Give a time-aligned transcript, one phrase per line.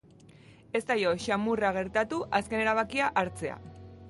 [0.79, 3.63] Ez zaio samurra gertatu azken erabakia hartzea.